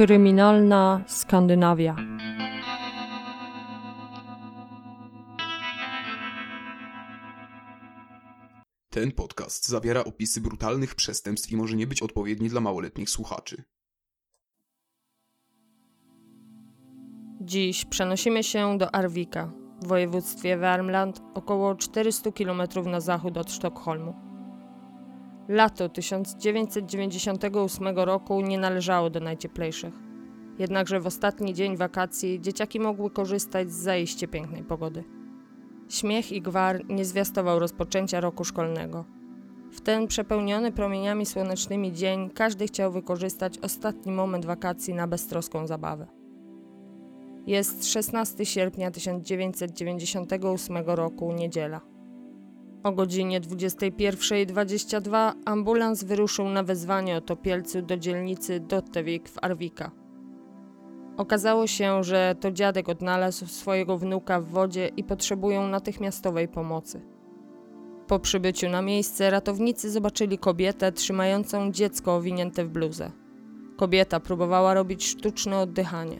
[0.00, 1.96] Kryminalna Skandynawia.
[8.90, 13.62] Ten podcast zawiera opisy brutalnych przestępstw i może nie być odpowiedni dla małoletnich słuchaczy.
[17.40, 24.29] Dziś przenosimy się do Arvika w województwie Värmland, około 400 km na zachód od Sztokholmu.
[25.50, 29.94] Lato 1998 roku nie należało do najcieplejszych.
[30.58, 35.04] Jednakże w ostatni dzień wakacji dzieciaki mogły korzystać z zajście pięknej pogody.
[35.88, 39.04] Śmiech i gwar nie zwiastował rozpoczęcia roku szkolnego.
[39.72, 46.06] W ten przepełniony promieniami słonecznymi dzień każdy chciał wykorzystać ostatni moment wakacji na beztroską zabawę.
[47.46, 51.89] Jest 16 sierpnia 1998 roku, niedziela.
[52.82, 59.90] O godzinie 21.22 ambulans wyruszył na wezwanie o topielcu do dzielnicy Dottewik w Arwika.
[61.16, 67.00] Okazało się, że to dziadek odnalazł swojego wnuka w wodzie i potrzebują natychmiastowej pomocy.
[68.06, 73.10] Po przybyciu na miejsce ratownicy zobaczyli kobietę trzymającą dziecko owinięte w bluzę.
[73.76, 76.18] Kobieta próbowała robić sztuczne oddychanie.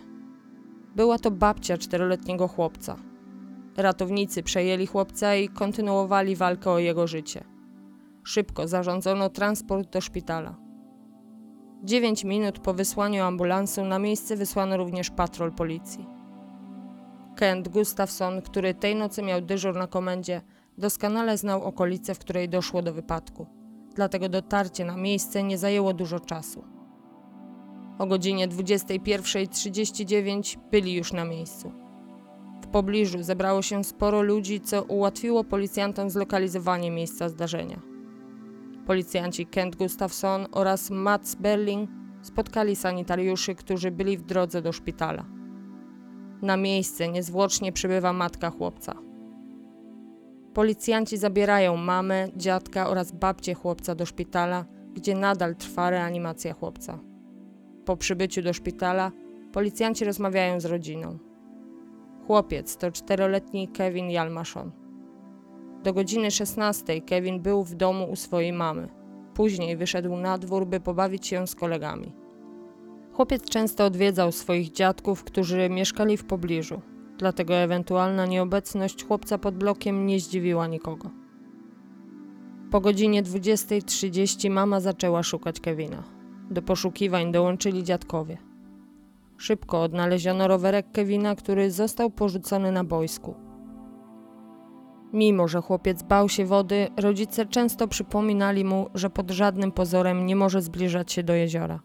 [0.97, 3.10] Była to babcia czteroletniego chłopca.
[3.77, 7.45] Ratownicy przejęli chłopca i kontynuowali walkę o jego życie.
[8.25, 10.57] Szybko zarządzono transport do szpitala.
[11.85, 16.07] Dziewięć minut po wysłaniu ambulansu na miejsce wysłano również patrol policji.
[17.37, 20.43] Kent Gustafson, który tej nocy miał dyżur na komendzie,
[20.79, 23.47] doskonale znał okolice, w której doszło do wypadku.
[23.95, 26.65] Dlatego dotarcie na miejsce nie zajęło dużo czasu.
[27.99, 31.73] O godzinie 21.39 byli już na miejscu.
[32.73, 37.81] Pobliżu zebrało się sporo ludzi, co ułatwiło policjantom zlokalizowanie miejsca zdarzenia.
[38.87, 41.91] Policjanci Kent Gustafson oraz Mats Berling
[42.23, 45.25] spotkali sanitariuszy, którzy byli w drodze do szpitala.
[46.43, 48.95] Na miejsce niezwłocznie przybywa matka chłopca.
[50.55, 54.65] Policjanci zabierają mamę, dziadka oraz babcię chłopca do szpitala,
[54.95, 56.99] gdzie nadal trwa reanimacja chłopca.
[57.85, 59.13] Po przybyciu do szpitala
[59.53, 61.30] policjanci rozmawiają z rodziną.
[62.31, 64.71] Chłopiec to czteroletni Kevin Jalmaszon.
[65.83, 68.89] Do godziny 16 Kevin był w domu u swojej mamy.
[69.35, 72.13] Później wyszedł na dwór, by pobawić się z kolegami.
[73.13, 76.81] Chłopiec często odwiedzał swoich dziadków, którzy mieszkali w pobliżu,
[77.19, 81.11] dlatego ewentualna nieobecność chłopca pod blokiem nie zdziwiła nikogo.
[82.71, 86.03] Po godzinie 20.30 mama zaczęła szukać Kevina.
[86.51, 88.50] Do poszukiwań dołączyli dziadkowie.
[89.41, 93.35] Szybko odnaleziono rowerek Kevina, który został porzucony na boisku.
[95.13, 100.37] Mimo, że chłopiec bał się wody, rodzice często przypominali mu, że pod żadnym pozorem nie
[100.37, 101.81] może zbliżać się do jeziora.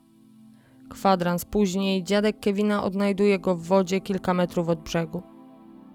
[0.89, 5.23] Kwadrans później dziadek Kevina odnajduje go w wodzie kilka metrów od brzegu.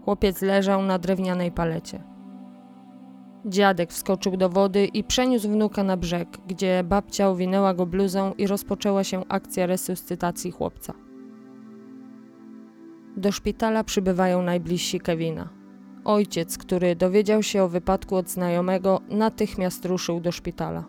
[0.04, 2.02] Chłopiec leżał na drewnianej palecie.
[3.46, 8.46] Dziadek wskoczył do wody i przeniósł wnuka na brzeg, gdzie babcia owinęła go bluzą i
[8.46, 11.09] rozpoczęła się akcja resuscytacji chłopca.
[13.20, 15.48] Do szpitala przybywają najbliżsi Kevina.
[16.04, 20.84] Ojciec, który dowiedział się o wypadku od znajomego, natychmiast ruszył do szpitala.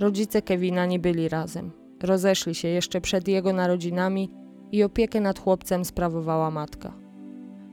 [0.00, 1.70] Rodzice Kevina nie byli razem.
[2.02, 4.30] Rozeszli się jeszcze przed jego narodzinami
[4.72, 6.92] i opiekę nad chłopcem sprawowała matka.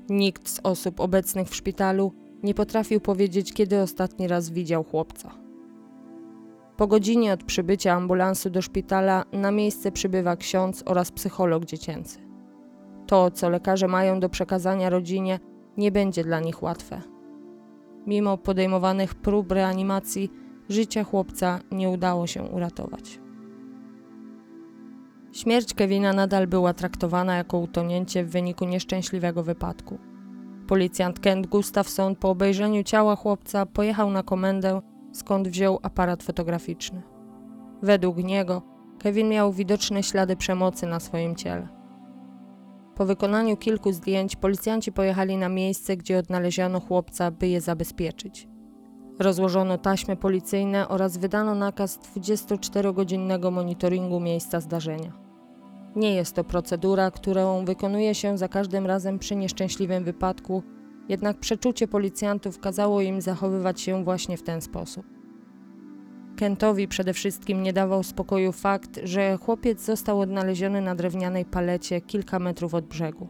[0.10, 5.32] Nikt z osób obecnych w szpitalu nie potrafił powiedzieć, kiedy ostatni raz widział chłopca.
[6.78, 12.27] Po godzinie od przybycia ambulansu do szpitala na miejsce przybywa ksiądz oraz psycholog dziecięcy.
[13.08, 15.40] To, co lekarze mają do przekazania rodzinie,
[15.78, 17.02] nie będzie dla nich łatwe.
[18.08, 20.32] Mimo podejmowanych prób reanimacji,
[20.70, 23.20] życia chłopca nie udało się uratować.
[25.32, 29.98] Śmierć Kevina nadal była traktowana jako utonięcie w wyniku nieszczęśliwego wypadku.
[30.68, 34.82] Policjant Kent Gustafson po obejrzeniu ciała chłopca pojechał na komendę,
[35.12, 37.02] skąd wziął aparat fotograficzny.
[37.82, 38.62] Według niego
[39.00, 41.77] Kevin miał widoczne ślady przemocy na swoim ciele.
[42.98, 48.48] Po wykonaniu kilku zdjęć policjanci pojechali na miejsce, gdzie odnaleziono chłopca, by je zabezpieczyć.
[49.20, 55.14] Rozłożono taśmy policyjne oraz wydano nakaz 24-godzinnego monitoringu miejsca zdarzenia.
[55.96, 60.64] Nie jest to procedura, którą wykonuje się za każdym razem przy nieszczęśliwym wypadku,
[61.10, 65.17] jednak przeczucie policjantów kazało im zachowywać się właśnie w ten sposób.
[66.38, 72.40] Kentowi przede wszystkim nie dawał spokoju fakt, że chłopiec został odnaleziony na drewnianej palecie kilka
[72.40, 73.28] metrów od brzegu.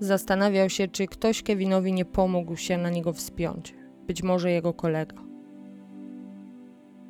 [0.00, 3.74] Zastanawiał się, czy ktoś Kevinowi nie pomógł się na niego wspiąć,
[4.06, 5.16] być może jego kolega.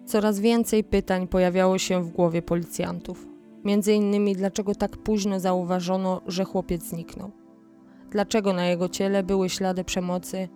[0.04, 3.26] Coraz więcej pytań pojawiało się w głowie policjantów.
[3.64, 7.30] Między innymi, dlaczego tak późno zauważono, że chłopiec zniknął.
[8.10, 10.48] Dlaczego na jego ciele były ślady przemocy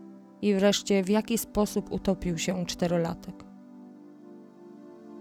[0.42, 3.47] i wreszcie w jaki sposób utopił się czterolatek.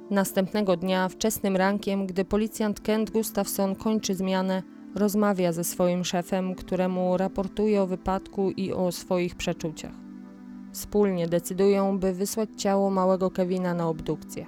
[0.09, 4.63] Następnego dnia, wczesnym rankiem, gdy policjant Kent Gustafson kończy zmianę,
[4.95, 9.93] rozmawia ze swoim szefem, któremu raportuje o wypadku i o swoich przeczuciach.
[10.71, 14.45] Wspólnie decydują, by wysłać ciało małego Kevina na obdukcję.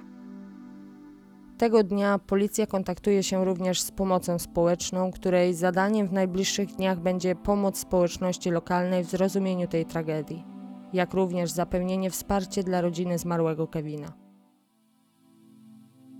[1.58, 7.34] Tego dnia policja kontaktuje się również z pomocą społeczną, której zadaniem w najbliższych dniach będzie
[7.34, 10.44] pomoc społeczności lokalnej w zrozumieniu tej tragedii,
[10.92, 14.29] jak również zapewnienie wsparcia dla rodziny zmarłego Kevina.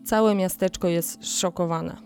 [0.04, 1.96] Całe miasteczko jest zszokowane.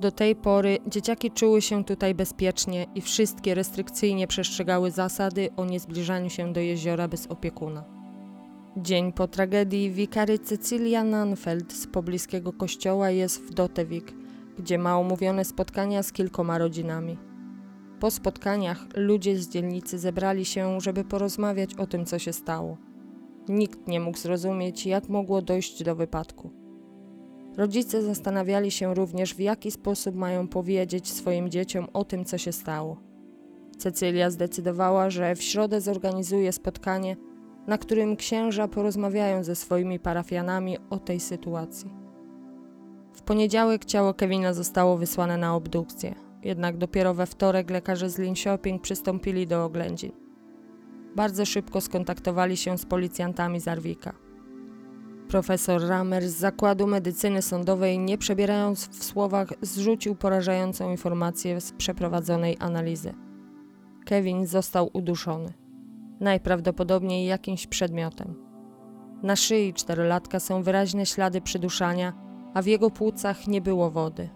[0.00, 6.30] Do tej pory dzieciaki czuły się tutaj bezpiecznie i wszystkie restrykcyjnie przestrzegały zasady o niezbliżaniu
[6.30, 7.84] się do jeziora bez opiekuna.
[8.76, 14.14] Dzień po tragedii wikary Cecilia Nanfeld z pobliskiego kościoła jest w Dotewik,
[14.58, 17.18] gdzie ma umówione spotkania z kilkoma rodzinami.
[18.00, 22.76] Po spotkaniach ludzie z dzielnicy zebrali się, żeby porozmawiać o tym, co się stało.
[23.48, 26.61] Nikt nie mógł zrozumieć, jak mogło dojść do wypadku.
[27.56, 32.52] Rodzice zastanawiali się również, w jaki sposób mają powiedzieć swoim dzieciom o tym, co się
[32.52, 32.96] stało.
[33.78, 37.16] Cecylia zdecydowała, że w środę zorganizuje spotkanie,
[37.66, 41.90] na którym księża porozmawiają ze swoimi parafianami o tej sytuacji.
[43.14, 48.82] W poniedziałek ciało Kevina zostało wysłane na obdukcję, jednak dopiero we wtorek lekarze z Linköping
[48.82, 50.12] przystąpili do oględzin.
[51.16, 54.21] Bardzo szybko skontaktowali się z policjantami z Arwika.
[55.32, 62.56] Profesor Ramer z Zakładu Medycyny Sądowej, nie przebierając w słowach, zrzucił porażającą informację z przeprowadzonej
[62.60, 63.14] analizy.
[64.04, 65.52] Kevin został uduszony.
[66.20, 68.34] Najprawdopodobniej jakimś przedmiotem.
[69.22, 72.12] Na szyi czterolatka są wyraźne ślady przyduszania,
[72.54, 74.28] a w jego płucach nie było wody.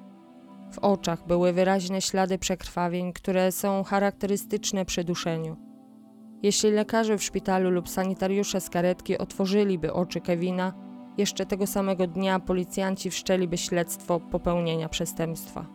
[0.73, 5.57] W oczach były wyraźne ślady przekrwawień, które są charakterystyczne przy duszeniu.
[6.43, 10.86] Jeśli lekarze w szpitalu lub sanitariusze z karetki otworzyliby oczy Kevina,
[11.19, 15.67] jeszcze tego samego dnia policjanci wszczęliby śledztwo popełnienia przestępstwa.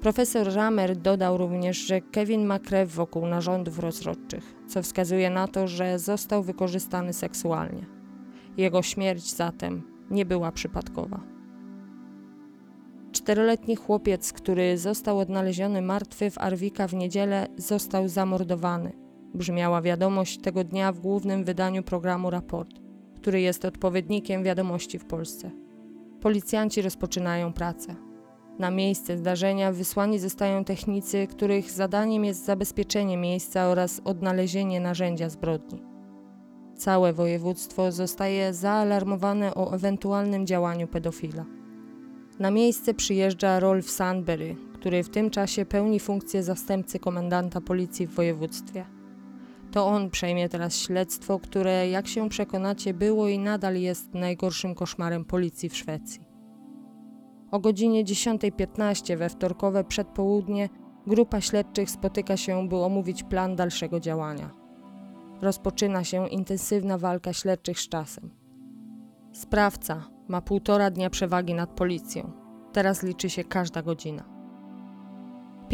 [0.00, 5.68] Profesor Ramer dodał również, że Kevin ma krew wokół narządów rozrodczych, co wskazuje na to,
[5.68, 7.86] że został wykorzystany seksualnie.
[8.56, 11.20] Jego śmierć zatem nie była przypadkowa.
[13.12, 18.92] Czteroletni chłopiec, który został odnaleziony martwy w Arwika w niedzielę, został zamordowany.
[19.34, 22.83] Brzmiała wiadomość tego dnia w głównym wydaniu programu Raport
[23.24, 25.50] który jest odpowiednikiem wiadomości w Polsce.
[26.20, 27.94] Policjanci rozpoczynają pracę.
[28.58, 35.82] Na miejsce zdarzenia wysłani zostają technicy, których zadaniem jest zabezpieczenie miejsca oraz odnalezienie narzędzia zbrodni.
[36.76, 41.44] Całe województwo zostaje zaalarmowane o ewentualnym działaniu pedofila.
[42.38, 48.14] Na miejsce przyjeżdża Rolf Sandberry, który w tym czasie pełni funkcję zastępcy komendanta policji w
[48.14, 48.84] województwie.
[49.74, 55.24] To on przejmie teraz śledztwo, które, jak się przekonacie, było i nadal jest najgorszym koszmarem
[55.24, 56.20] policji w Szwecji.
[57.50, 60.68] O godzinie 10.15 we wtorkowe przedpołudnie
[61.06, 64.50] grupa śledczych spotyka się, by omówić plan dalszego działania.
[65.42, 68.30] Rozpoczyna się intensywna walka śledczych z czasem.
[69.32, 72.32] Sprawca ma półtora dnia przewagi nad policją.
[72.72, 74.33] Teraz liczy się każda godzina.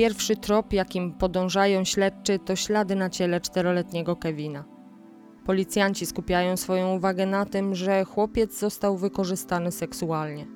[0.00, 4.64] Pierwszy trop, jakim podążają śledczy, to ślady na ciele czteroletniego Kevina.
[5.46, 10.46] Policjanci skupiają swoją uwagę na tym, że chłopiec został wykorzystany seksualnie.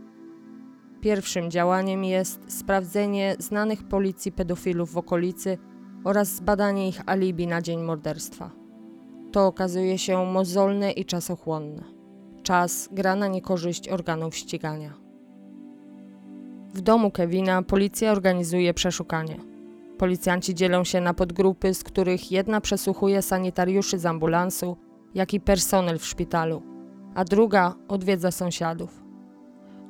[1.00, 5.58] Pierwszym działaniem jest sprawdzenie znanych policji pedofilów w okolicy
[6.04, 8.50] oraz zbadanie ich alibi na dzień morderstwa.
[9.32, 11.82] To okazuje się mozolne i czasochłonne.
[12.42, 15.03] Czas gra na niekorzyść organów ścigania.
[16.74, 19.36] W domu Kevina policja organizuje przeszukanie.
[19.98, 24.76] Policjanci dzielą się na podgrupy, z których jedna przesłuchuje sanitariuszy z ambulansu,
[25.14, 26.62] jak i personel w szpitalu,
[27.14, 29.04] a druga odwiedza sąsiadów.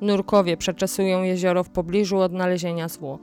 [0.01, 3.21] Nurkowie przeczesują jezioro w pobliżu odnalezienia zwłok.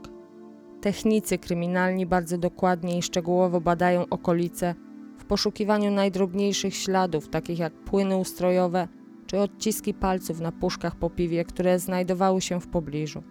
[0.81, 4.75] Technicy kryminalni bardzo dokładnie i szczegółowo badają okolice
[5.17, 8.87] w poszukiwaniu najdrobniejszych śladów, takich jak płyny ustrojowe
[9.27, 13.23] czy odciski palców na puszkach po piwie, które znajdowały się w pobliżu.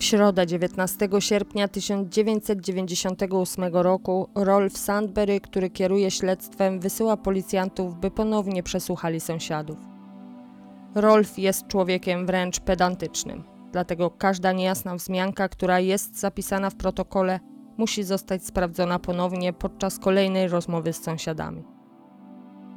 [0.00, 8.62] W środę 19 sierpnia 1998 roku Rolf Sandberry, który kieruje śledztwem, wysyła policjantów, by ponownie
[8.62, 9.78] przesłuchali sąsiadów.
[10.94, 17.40] Rolf jest człowiekiem wręcz pedantycznym, dlatego każda niejasna wzmianka, która jest zapisana w protokole,
[17.76, 21.64] musi zostać sprawdzona ponownie podczas kolejnej rozmowy z sąsiadami.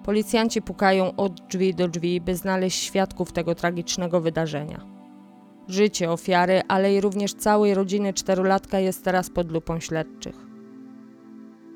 [0.06, 5.03] Policjanci pukają od drzwi do drzwi, by znaleźć świadków tego tragicznego wydarzenia.
[5.68, 10.36] Życie ofiary, ale i również całej rodziny czterolatka jest teraz pod lupą śledczych.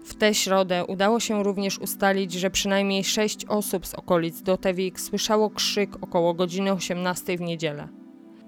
[0.06, 5.50] W tę środę udało się również ustalić, że przynajmniej sześć osób z okolic Dotewik słyszało
[5.50, 7.88] krzyk około godziny 18 w niedzielę.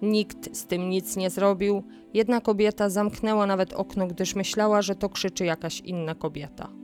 [0.01, 5.09] Nikt z tym nic nie zrobił, jedna kobieta zamknęła nawet okno, gdyż myślała, że to
[5.09, 6.78] krzyczy jakaś inna kobieta.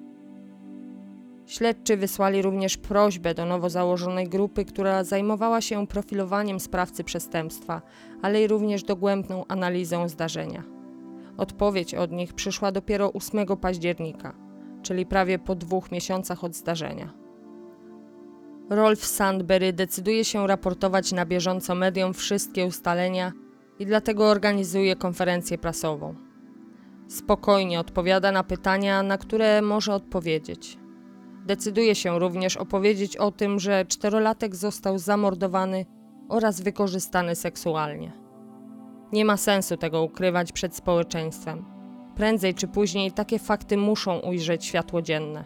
[1.46, 7.82] Śledczy wysłali również prośbę do nowo założonej grupy, która zajmowała się profilowaniem sprawcy przestępstwa,
[8.22, 10.64] ale i również dogłębną analizą zdarzenia.
[11.38, 14.36] Odpowiedź od nich przyszła dopiero 8 października,
[14.82, 17.14] czyli prawie po dwóch miesiącach od zdarzenia.
[18.70, 23.32] Rolf Sandberry decyduje się raportować na bieżąco mediom wszystkie ustalenia
[23.80, 26.16] i dlatego organizuje konferencję prasową.
[27.08, 30.78] Spokojnie odpowiada na pytania, na które może odpowiedzieć.
[31.46, 35.86] Decyduje się również opowiedzieć o tym, że czterolatek został zamordowany
[36.30, 38.12] oraz wykorzystany seksualnie.
[39.14, 41.66] Nie ma sensu tego ukrywać przed społeczeństwem.
[42.16, 45.46] Prędzej czy później takie fakty muszą ujrzeć światło dzienne.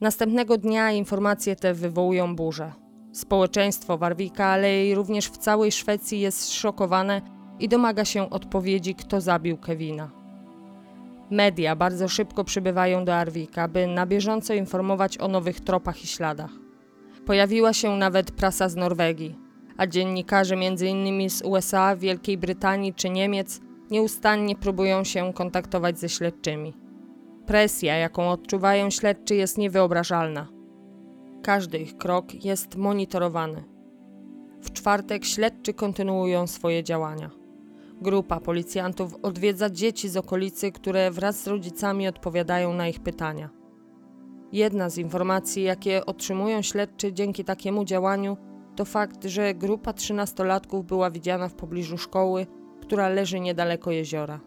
[0.00, 2.72] Następnego dnia informacje te wywołują burzę.
[3.12, 7.22] Społeczeństwo Warwika, ale i również w całej Szwecji jest zszokowane
[7.58, 10.19] i domaga się odpowiedzi, kto zabił Kevina.
[11.30, 16.50] Media bardzo szybko przybywają do Arwika, by na bieżąco informować o nowych tropach i śladach.
[17.26, 19.38] Pojawiła się nawet prasa z Norwegii,
[19.76, 21.30] a dziennikarze m.in.
[21.30, 23.60] z USA, Wielkiej Brytanii czy Niemiec
[23.90, 26.74] nieustannie próbują się kontaktować ze śledczymi.
[27.46, 30.48] Presja, jaką odczuwają śledczy, jest niewyobrażalna.
[31.42, 33.64] Każdy ich krok jest monitorowany.
[34.62, 37.39] W czwartek śledczy kontynuują swoje działania.
[38.02, 43.50] Grupa policjantów odwiedza dzieci z okolicy, które wraz z rodzicami odpowiadają na ich pytania.
[44.52, 48.36] Jedna z informacji, jakie otrzymują śledczy dzięki takiemu działaniu,
[48.76, 52.46] to fakt, że grupa trzynastolatków była widziana w pobliżu szkoły,
[52.82, 54.40] która leży niedaleko jeziora.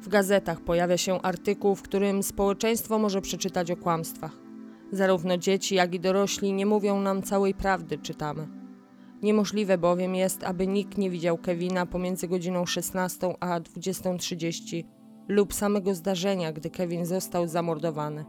[0.00, 4.36] W gazetach pojawia się artykuł, w którym społeczeństwo może przeczytać o kłamstwach.
[4.92, 8.59] Zarówno dzieci, jak i dorośli nie mówią nam całej prawdy, czytamy.
[9.22, 14.84] Niemożliwe bowiem jest, aby nikt nie widział Kevina pomiędzy godziną 16 a 20.30
[15.28, 18.24] lub samego zdarzenia, gdy Kevin został zamordowany.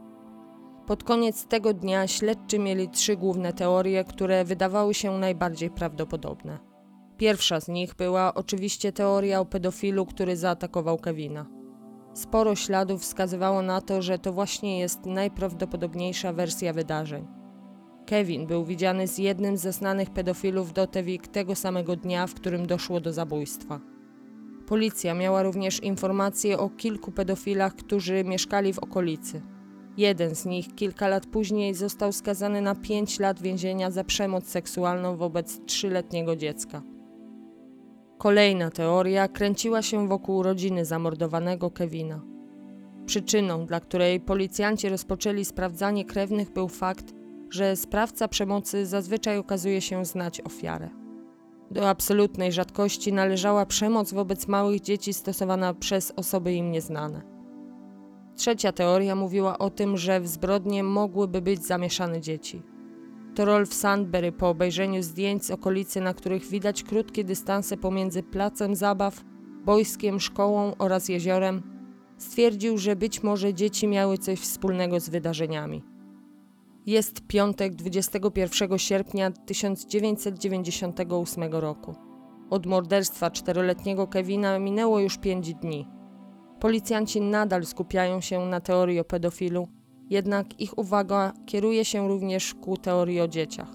[0.86, 6.58] Pod koniec tego dnia śledczy mieli trzy główne teorie, które wydawały się najbardziej prawdopodobne.
[7.16, 11.46] Pierwsza z nich była oczywiście teoria o pedofilu, który zaatakował Kevina.
[12.14, 17.41] Sporo śladów wskazywało na to, że to właśnie jest najprawdopodobniejsza wersja wydarzeń.
[18.06, 23.00] Kevin był widziany z jednym ze znanych pedofilów Dotewik tego samego dnia, w którym doszło
[23.00, 23.80] do zabójstwa.
[24.66, 29.42] Policja miała również informacje o kilku pedofilach, którzy mieszkali w okolicy.
[29.96, 35.16] Jeden z nich kilka lat później został skazany na 5 lat więzienia za przemoc seksualną
[35.16, 36.82] wobec trzyletniego dziecka.
[38.18, 42.22] Kolejna teoria kręciła się wokół rodziny zamordowanego Kevina.
[43.06, 47.21] Przyczyną, dla której policjanci rozpoczęli sprawdzanie krewnych, był fakt,
[47.52, 50.90] że sprawca przemocy zazwyczaj okazuje się znać ofiarę.
[51.70, 57.22] Do absolutnej rzadkości należała przemoc wobec małych dzieci stosowana przez osoby im nieznane.
[58.36, 62.62] Trzecia teoria mówiła o tym, że w zbrodnie mogłyby być zamieszane dzieci.
[63.34, 68.76] To Rolf Sandberry po obejrzeniu zdjęć z okolicy, na których widać krótkie dystanse pomiędzy placem
[68.76, 69.24] zabaw,
[69.64, 71.62] boiskiem, szkołą oraz jeziorem,
[72.18, 75.91] stwierdził, że być może dzieci miały coś wspólnego z wydarzeniami.
[76.86, 81.94] Jest piątek 21 sierpnia 1998 roku.
[82.50, 85.88] Od morderstwa czteroletniego Kevina minęło już pięć dni.
[86.60, 89.68] Policjanci nadal skupiają się na teorii o pedofilu,
[90.10, 93.68] jednak ich uwaga kieruje się również ku teorii o dzieciach.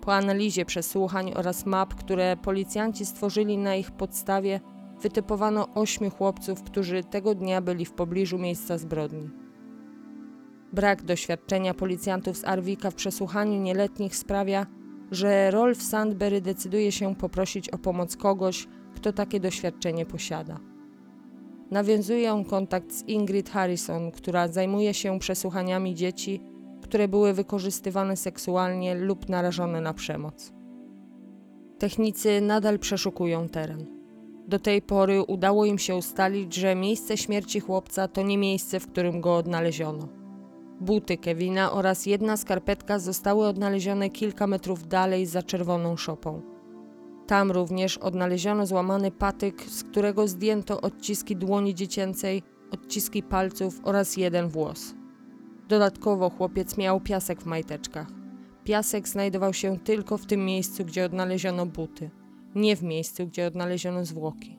[0.00, 4.60] Po analizie przesłuchań oraz map, które policjanci stworzyli na ich podstawie,
[5.02, 9.47] wytypowano ośmiu chłopców, którzy tego dnia byli w pobliżu miejsca zbrodni.
[10.72, 14.66] Brak doświadczenia policjantów z Arwika w przesłuchaniu nieletnich sprawia,
[15.10, 20.60] że Rolf Sandberry decyduje się poprosić o pomoc kogoś, kto takie doświadczenie posiada.
[21.70, 26.40] Nawiązuje on kontakt z Ingrid Harrison, która zajmuje się przesłuchaniami dzieci,
[26.82, 30.52] które były wykorzystywane seksualnie lub narażone na przemoc.
[31.78, 33.86] Technicy nadal przeszukują teren.
[34.48, 38.86] Do tej pory udało im się ustalić, że miejsce śmierci chłopca to nie miejsce, w
[38.86, 40.17] którym go odnaleziono.
[40.80, 46.42] Buty Kevina oraz jedna skarpetka zostały odnalezione kilka metrów dalej za czerwoną szopą.
[47.26, 54.48] Tam również odnaleziono złamany patyk, z którego zdjęto odciski dłoni dziecięcej, odciski palców oraz jeden
[54.48, 54.94] włos.
[55.68, 58.08] Dodatkowo chłopiec miał piasek w majteczkach.
[58.64, 62.10] Piasek znajdował się tylko w tym miejscu, gdzie odnaleziono buty.
[62.54, 64.57] nie w miejscu, gdzie odnaleziono zwłoki.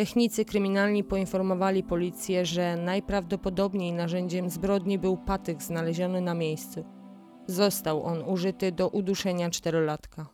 [0.00, 6.84] Technicy kryminalni poinformowali policję, że najprawdopodobniej narzędziem zbrodni był patyk znaleziony na miejscu.
[7.46, 10.26] Został on użyty do uduszenia czterolatka.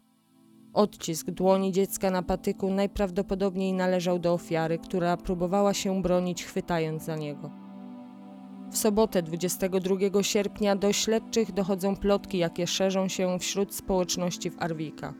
[0.72, 7.16] Odcisk dłoni dziecka na patyku najprawdopodobniej należał do ofiary, która próbowała się bronić chwytając za
[7.16, 7.50] niego.
[8.70, 15.14] W sobotę 22 sierpnia do śledczych dochodzą plotki, jakie szerzą się wśród społeczności w Arwika.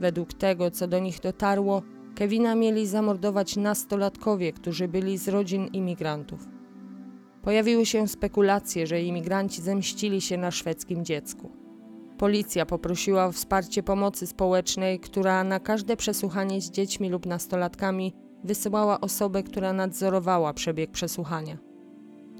[0.00, 1.82] Według tego, co do nich dotarło,
[2.14, 6.48] Kevina mieli zamordować nastolatkowie, którzy byli z rodzin imigrantów.
[7.42, 11.50] Pojawiły się spekulacje, że imigranci zemścili się na szwedzkim dziecku.
[12.18, 18.12] Policja poprosiła o wsparcie pomocy społecznej, która na każde przesłuchanie z dziećmi lub nastolatkami
[18.44, 21.58] wysyłała osobę, która nadzorowała przebieg przesłuchania.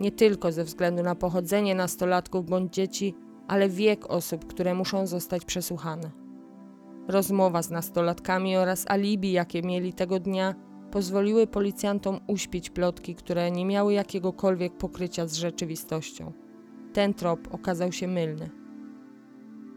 [0.01, 3.15] Nie tylko ze względu na pochodzenie nastolatków bądź dzieci,
[3.49, 6.22] ale wiek osób, które muszą zostać przesłuchane.
[7.09, 10.55] Rozmowa z nastolatkami oraz alibi, jakie mieli tego dnia,
[10.91, 16.33] pozwoliły policjantom uśpić plotki, które nie miały jakiegokolwiek pokrycia z rzeczywistością.
[16.93, 18.51] Ten trop okazał się mylny.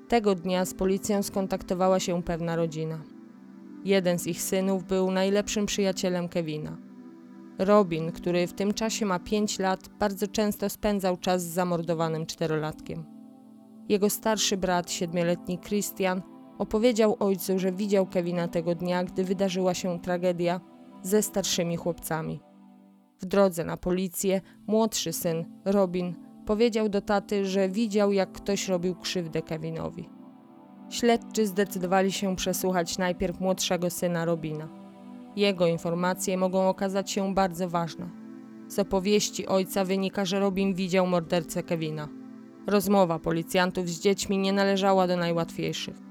[0.08, 3.01] Tego dnia z policją skontaktowała się pewna rodzina.
[3.86, 6.77] Jeden z ich synów był najlepszym przyjacielem Kevina.
[7.60, 13.03] Robin, który w tym czasie ma 5 lat, bardzo często spędzał czas z zamordowanym czterolatkiem.
[13.89, 16.22] Jego starszy brat, siedmioletni Christian,
[16.57, 20.62] opowiedział ojcu, że widział Kevina tego dnia, gdy wydarzyła się tragedia
[21.03, 22.39] ze starszymi chłopcami.
[23.19, 28.95] W drodze na policję młodszy syn, Robin, powiedział do taty, że widział, jak ktoś robił
[28.95, 30.09] krzywdę Kevinowi.
[30.89, 34.69] Śledczy zdecydowali się przesłuchać najpierw młodszego syna Robina.
[35.35, 38.09] Jego informacje mogą okazać się bardzo ważne.
[38.67, 42.07] Z opowieści ojca wynika, że Robin widział mordercę Kevina.
[42.68, 46.04] Rozmowa policjantów z dziećmi nie należała do najłatwiejszych.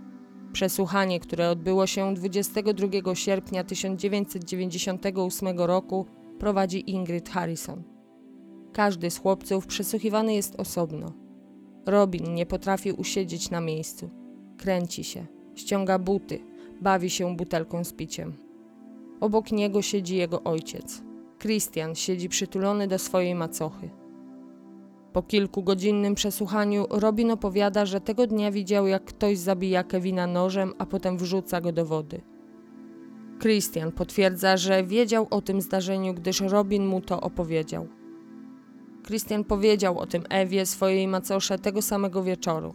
[0.54, 6.06] Przesłuchanie, które odbyło się 22 sierpnia 1998 roku,
[6.38, 7.82] prowadzi Ingrid Harrison.
[8.72, 11.12] Każdy z chłopców przesłuchiwany jest osobno.
[11.86, 14.10] Robin nie potrafi usiedzieć na miejscu.
[14.58, 16.40] Kręci się, ściąga buty,
[16.80, 18.32] bawi się butelką z piciem.
[19.20, 21.02] Obok niego siedzi jego ojciec.
[21.38, 23.90] Christian siedzi przytulony do swojej macochy.
[25.14, 30.86] Po kilkugodzinnym przesłuchaniu Robin opowiada, że tego dnia widział, jak ktoś zabija Kevina nożem, a
[30.86, 32.20] potem wrzuca go do wody.
[33.40, 37.88] Christian potwierdza, że wiedział o tym zdarzeniu, gdyż Robin mu to opowiedział.
[39.06, 42.74] Christian powiedział o tym Ewie, swojej macosze, tego samego wieczoru.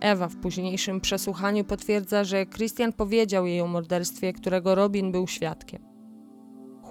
[0.00, 5.91] Ewa w późniejszym przesłuchaniu potwierdza, że Christian powiedział jej o morderstwie, którego Robin był świadkiem.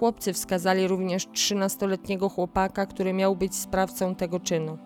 [0.02, 4.78] Chłopcy wskazali również 13-letniego chłopaka, który miał być sprawcą tego czynu.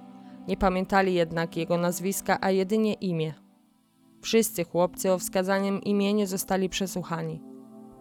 [0.49, 3.35] Nie pamiętali jednak jego nazwiska, a jedynie imię.
[4.23, 7.41] Wszyscy chłopcy o wskazanym imieniu zostali przesłuchani.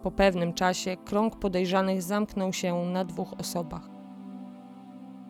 [0.02, 3.88] Po pewnym czasie krąg podejrzanych zamknął się na dwóch osobach.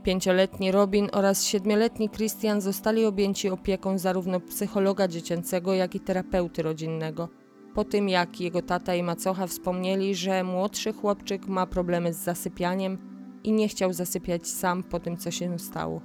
[0.03, 7.29] Pięcioletni Robin oraz siedmioletni Christian zostali objęci opieką zarówno psychologa dziecięcego, jak i terapeuty rodzinnego–
[7.77, 12.99] po tym jak jego tata i macocha wspomnieli, że młodszy chłopczyk ma problemy z zasypianiem
[13.45, 16.01] i nie chciał zasypiać sam po tym, co się stało.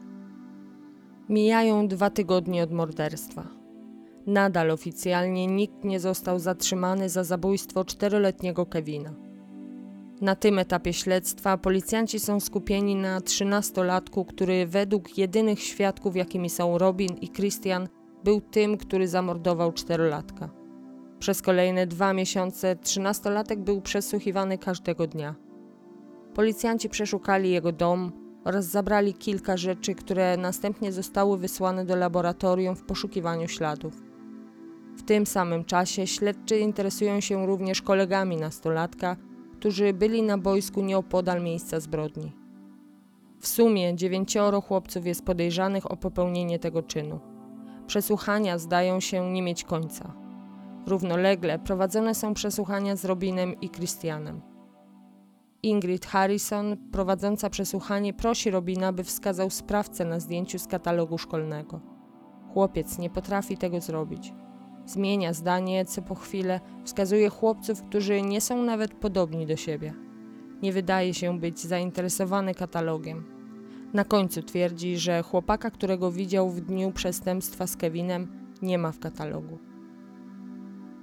[1.30, 3.48] Mijają dwa tygodnie od morderstwa.
[4.28, 9.14] Nadal oficjalnie nikt nie został zatrzymany za zabójstwo czteroletniego Kevina.
[10.22, 16.78] Na tym etapie śledztwa policjanci są skupieni na trzynastolatku, który według jedynych świadków, jakimi są
[16.78, 17.88] Robin i Christian,
[18.24, 20.61] był tym, który zamordował czterolatka.
[21.22, 25.36] Przez kolejne dwa miesiące trzynastolatek był przesłuchiwany każdego dnia.
[26.34, 28.12] Policjanci przeszukali jego dom
[28.46, 33.94] oraz zabrali kilka rzeczy, które następnie zostały wysłane do laboratorium w poszukiwaniu śladów.
[34.98, 39.16] W tym samym czasie śledczy interesują się również kolegami nastolatka,
[39.54, 42.32] którzy byli na boisku nieopodal miejsca zbrodni.
[43.40, 47.20] W sumie dziewięcioro chłopców jest podejrzanych o popełnienie tego czynu.
[47.88, 50.22] Przesłuchania zdają się nie mieć końca.
[50.88, 54.41] Równolegle prowadzone są przesłuchania z Robinem i Christianem.
[55.63, 61.80] Ingrid Harrison, prowadząca przesłuchanie, prosi Robina, by wskazał sprawcę na zdjęciu z katalogu szkolnego.
[62.54, 64.34] Chłopiec nie potrafi tego zrobić.
[64.86, 69.94] Zmienia zdanie, co po chwilę wskazuje chłopców, którzy nie są nawet podobni do siebie.
[70.62, 73.24] Nie wydaje się być zainteresowany katalogiem.
[73.94, 78.28] Na końcu twierdzi, że chłopaka, którego widział w dniu przestępstwa z Kevinem,
[78.62, 79.71] nie ma w katalogu.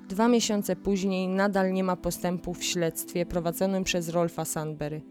[0.08, 5.02] Dwa miesiące później nadal nie ma postępu w śledztwie prowadzonym przez Rolfa Sandberry.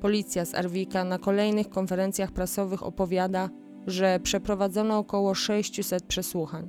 [0.00, 3.50] Policja z Arwika na kolejnych konferencjach prasowych opowiada,
[3.86, 6.68] że przeprowadzono około 600 przesłuchań.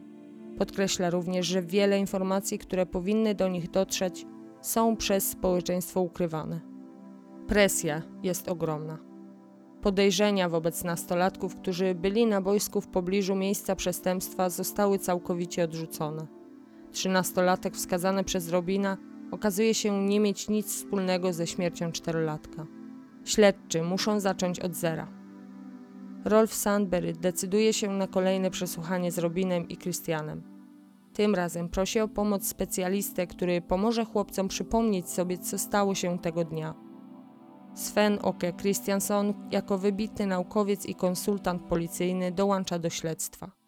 [0.58, 4.26] Podkreśla również, że wiele informacji, które powinny do nich dotrzeć,
[4.62, 6.62] są przez społeczeństwo ukrywane.
[7.48, 8.98] Presja jest ogromna.
[9.82, 16.41] Podejrzenia wobec nastolatków, którzy byli na boisku w pobliżu miejsca przestępstwa, zostały całkowicie odrzucone.
[16.92, 18.98] Trzynastolatek wskazany przez Robina
[19.32, 22.66] okazuje się nie mieć nic wspólnego ze śmiercią czterolatka.
[23.26, 25.08] Śledczy muszą zacząć od zera.
[26.26, 30.44] Rolf Sandberry decyduje się na kolejne przesłuchanie z Robinem i Christianem.
[31.14, 36.44] Tym razem prosi o pomoc specjalistę, który pomoże chłopcom przypomnieć sobie, co stało się tego
[36.44, 36.74] dnia.
[37.76, 43.61] Sven Oke Christianson, jako wybitny naukowiec i konsultant policyjny, dołącza do śledztwa.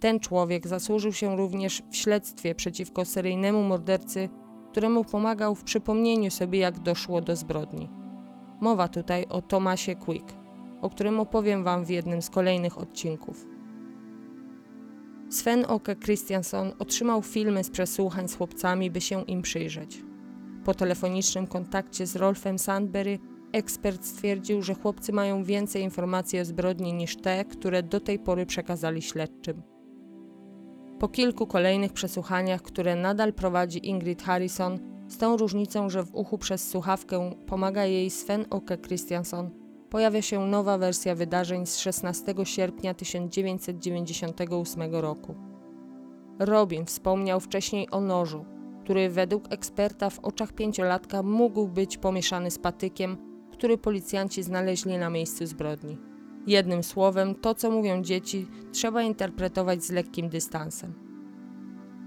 [0.00, 4.28] Ten człowiek zasłużył się również w śledztwie przeciwko seryjnemu mordercy,
[4.70, 7.88] któremu pomagał w przypomnieniu sobie, jak doszło do zbrodni.
[8.60, 10.34] Mowa tutaj o Tomasie Quick,
[10.80, 13.46] o którym opowiem Wam w jednym z kolejnych odcinków.
[15.30, 20.02] Sven Oke Christianson otrzymał filmy z przesłuchań z chłopcami, by się im przyjrzeć.
[20.64, 23.18] Po telefonicznym kontakcie z Rolfem Sandberry
[23.52, 28.46] ekspert stwierdził, że chłopcy mają więcej informacji o zbrodni niż te, które do tej pory
[28.46, 29.62] przekazali śledczym.
[30.98, 36.38] Po kilku kolejnych przesłuchaniach, które nadal prowadzi Ingrid Harrison, z tą różnicą, że w uchu
[36.38, 39.50] przez słuchawkę pomaga jej Sven Oke Christianson,
[39.90, 45.34] pojawia się nowa wersja wydarzeń z 16 sierpnia 1998 roku.
[46.38, 48.44] Robin wspomniał wcześniej o nożu,
[48.84, 53.16] który według eksperta w oczach pięciolatka mógł być pomieszany z patykiem,
[53.52, 56.07] który policjanci znaleźli na miejscu zbrodni.
[56.48, 60.92] Jednym słowem, to co mówią dzieci, trzeba interpretować z lekkim dystansem.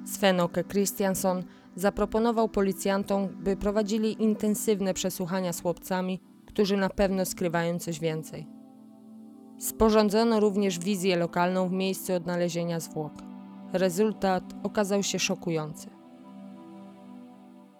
[0.05, 1.43] Svenoke Christianson
[1.75, 8.47] zaproponował policjantom, by prowadzili intensywne przesłuchania z chłopcami, którzy na pewno skrywają coś więcej.
[9.59, 13.13] Sporządzono również wizję lokalną w miejscu odnalezienia zwłok.
[13.73, 15.89] Rezultat okazał się szokujący.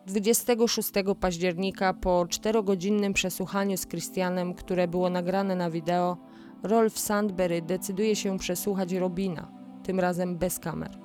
[0.06, 6.18] 26 października po czterogodzinnym przesłuchaniu z Christianem, które było nagrane na wideo,
[6.64, 9.52] Rolf Sandberry decyduje się przesłuchać Robina,
[9.84, 10.98] tym razem bez kamer.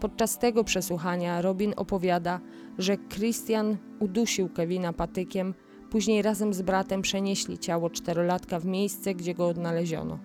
[0.00, 2.40] Podczas tego przesłuchania Robin opowiada,
[2.78, 5.54] że Christian udusił Kevina patykiem,
[5.90, 10.18] później razem z bratem przenieśli ciało czterolatka w miejsce, gdzie go odnaleziono.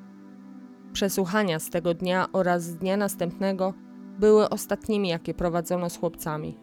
[0.93, 3.73] Przesłuchania z tego dnia oraz dnia następnego
[4.19, 6.57] były ostatnimi, jakie prowadzono z chłopcami.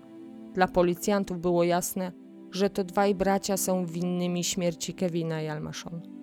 [0.54, 2.12] Dla policjantów było jasne,
[2.52, 6.19] że to dwaj bracia są winnymi śmierci Kevina i Almaszon.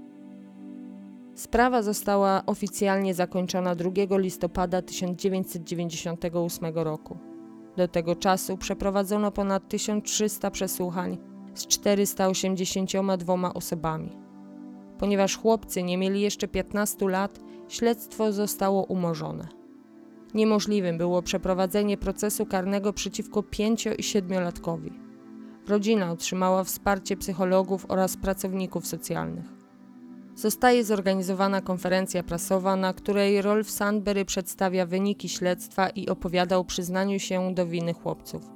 [1.37, 7.17] Sprawa została oficjalnie zakończona 2 listopada 1998 roku.
[7.75, 11.17] Do tego czasu przeprowadzono ponad 1300 przesłuchań
[11.53, 14.17] z 482 osobami.
[14.97, 19.47] Ponieważ chłopcy nie mieli jeszcze 15 lat, śledztwo zostało umorzone.
[20.33, 24.91] Niemożliwym było przeprowadzenie procesu karnego przeciwko 5 i 7-latkowi.
[25.67, 29.56] Rodzina otrzymała wsparcie psychologów oraz pracowników socjalnych.
[30.37, 37.19] Zostaje zorganizowana konferencja prasowa, na której Rolf Sandberry przedstawia wyniki śledztwa i opowiada o przyznaniu
[37.19, 38.49] się do winy chłopców.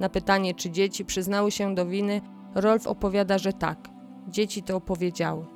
[0.00, 2.20] Na pytanie, czy dzieci przyznały się do winy,
[2.54, 3.88] Rolf opowiada, że tak.
[4.28, 5.46] Dzieci to opowiedziały.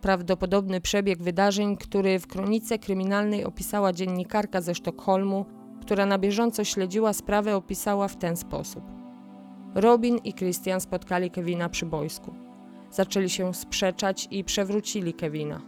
[0.00, 5.46] Prawdopodobny przebieg wydarzeń, który w kronice kryminalnej opisała dziennikarka ze Sztokholmu,
[5.80, 8.84] która na bieżąco śledziła sprawę, opisała w ten sposób.
[9.74, 12.41] Robin i Christian spotkali Kevina przy boisku.
[12.92, 15.62] Zaczęli się sprzeczać i przewrócili Kevina.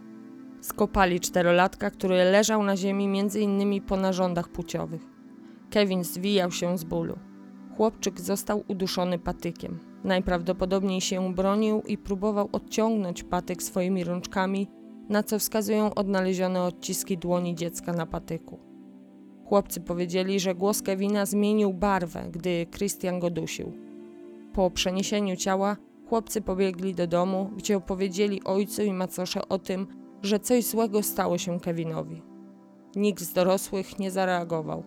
[0.61, 5.01] Skopali czterolatka, który leżał na ziemi między innymi po narządach płciowych.
[5.69, 7.19] Kevin zwijał się z bólu.
[7.77, 9.79] Chłopczyk został uduszony patykiem.
[10.03, 14.67] Najprawdopodobniej się bronił i próbował odciągnąć patyk swoimi rączkami,
[15.09, 18.59] na co wskazują odnalezione odciski dłoni dziecka na patyku.
[19.45, 23.73] Chłopcy powiedzieli, że głos Kevina zmienił barwę, gdy Christian go dusił.
[24.53, 25.77] Po przeniesieniu ciała
[26.09, 29.87] chłopcy pobiegli do domu, gdzie opowiedzieli ojcu i macosze o tym,
[30.21, 32.21] że coś złego stało się Kevinowi.
[32.95, 34.83] Nikt z dorosłych nie zareagował.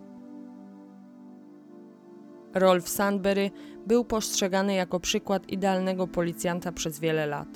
[2.54, 3.50] Rolf Sandberry
[3.86, 7.48] był postrzegany jako przykład idealnego policjanta przez wiele lat.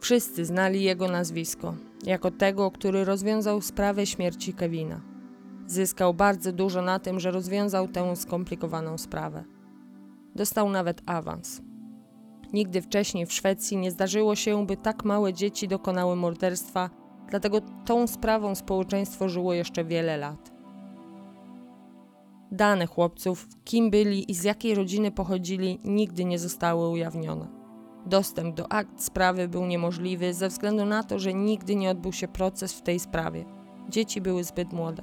[0.00, 5.00] Wszyscy znali jego nazwisko, jako tego, który rozwiązał sprawę śmierci Kevina.
[5.66, 9.44] Zyskał bardzo dużo na tym, że rozwiązał tę skomplikowaną sprawę.
[10.34, 11.62] Dostał nawet awans.
[12.52, 16.90] Nigdy wcześniej w Szwecji nie zdarzyło się, by tak małe dzieci dokonały morderstwa,
[17.30, 20.52] dlatego tą sprawą społeczeństwo żyło jeszcze wiele lat.
[22.52, 27.48] Dane chłopców, kim byli i z jakiej rodziny pochodzili, nigdy nie zostały ujawnione.
[28.06, 32.28] Dostęp do akt sprawy był niemożliwy ze względu na to, że nigdy nie odbył się
[32.28, 33.44] proces w tej sprawie.
[33.88, 35.02] Dzieci były zbyt młode.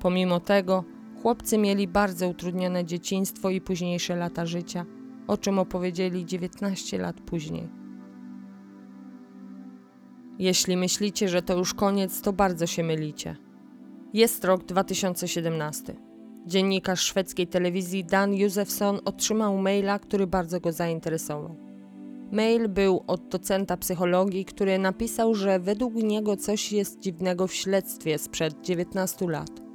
[0.00, 0.84] Pomimo tego,
[1.22, 4.86] Chłopcy mieli bardzo utrudnione dzieciństwo i późniejsze lata życia,
[5.26, 7.68] o czym opowiedzieli 19 lat później.
[10.38, 13.36] Jeśli myślicie, że to już koniec, to bardzo się mylicie.
[14.12, 15.96] Jest rok 2017.
[16.46, 21.56] Dziennikarz szwedzkiej telewizji Dan Józefsson otrzymał maila, który bardzo go zainteresował.
[22.32, 28.18] Mail był od docenta psychologii, który napisał, że według niego coś jest dziwnego w śledztwie
[28.18, 29.71] sprzed 19 lat.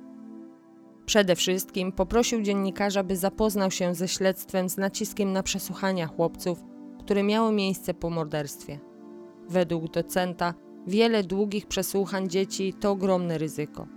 [1.07, 6.63] Przede wszystkim poprosił dziennikarza, by zapoznał się ze śledztwem z naciskiem na przesłuchania chłopców,
[6.99, 8.79] które miały miejsce po morderstwie.
[9.49, 10.53] Według docenta
[10.87, 13.87] wiele długich przesłuchań dzieci to ogromne ryzyko.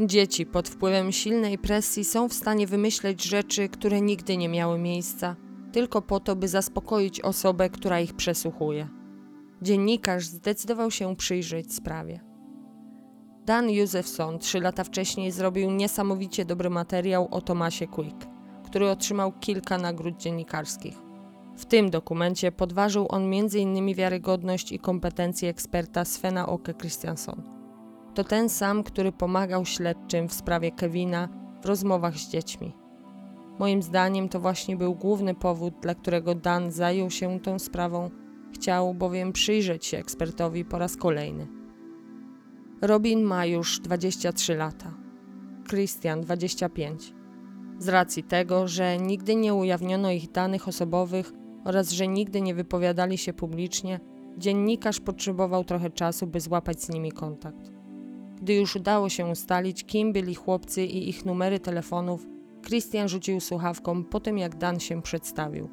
[0.00, 5.36] Dzieci pod wpływem silnej presji są w stanie wymyśleć rzeczy, które nigdy nie miały miejsca,
[5.72, 8.88] tylko po to, by zaspokoić osobę, która ich przesłuchuje.
[9.62, 12.35] Dziennikarz zdecydował się przyjrzeć sprawie.
[13.46, 18.26] Dan Józefson trzy lata wcześniej zrobił niesamowicie dobry materiał o Tomasie Quick,
[18.64, 20.94] który otrzymał kilka nagród dziennikarskich.
[21.56, 23.94] W tym dokumencie podważył on m.in.
[23.94, 27.42] wiarygodność i kompetencje eksperta Svena Oke Christianson.
[28.14, 31.28] To ten sam, który pomagał śledczym w sprawie Kevina
[31.62, 32.72] w rozmowach z dziećmi.
[33.58, 38.10] Moim zdaniem to właśnie był główny powód, dla którego Dan zajął się tą sprawą.
[38.54, 41.55] Chciał bowiem przyjrzeć się ekspertowi po raz kolejny.
[42.82, 44.94] Robin ma już 23 lata,
[45.68, 47.12] Christian 25.
[47.78, 51.32] Z racji tego, że nigdy nie ujawniono ich danych osobowych
[51.64, 54.00] oraz że nigdy nie wypowiadali się publicznie,
[54.38, 57.70] dziennikarz potrzebował trochę czasu, by złapać z nimi kontakt.
[58.42, 62.26] Gdy już udało się ustalić, kim byli chłopcy i ich numery telefonów,
[62.66, 65.68] Christian rzucił słuchawką po tym, jak Dan się przedstawił.